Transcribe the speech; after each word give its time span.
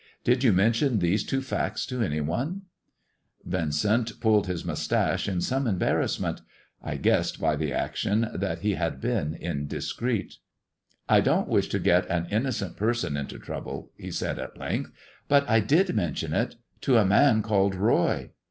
Did 0.23 0.43
you 0.43 0.51
mention 0.51 0.97
these 0.97 1.23
two 1.23 1.43
facts 1.43 1.85
to 1.85 2.01
any 2.01 2.19
onel" 2.21 2.61
Yincent 3.47 4.19
pulled 4.19 4.47
his 4.47 4.65
moustache 4.65 5.29
in 5.29 5.41
some 5.41 5.67
embarrassment. 5.67 6.41
I 6.81 6.95
guessed 6.97 7.39
by 7.39 7.55
the 7.55 7.71
action 7.71 8.27
that 8.33 8.61
he 8.61 8.73
had 8.73 8.99
been 8.99 9.35
indiscreet." 9.35 10.37
I 11.07 11.21
don't 11.21 11.47
wish 11.47 11.67
to 11.69 11.77
get 11.77 12.07
an 12.09 12.25
innocent 12.31 12.77
person 12.77 13.15
into 13.15 13.37
trouble," 13.37 13.91
he 13.95 14.09
said 14.09 14.39
at 14.39 14.57
length," 14.57 14.91
but 15.29 15.47
I 15.47 15.59
did 15.59 15.95
mention 15.95 16.33
it— 16.33 16.55
to 16.81 16.97
a 16.97 17.05
man 17.05 17.43
called 17.43 17.75
Roy." 17.75 18.31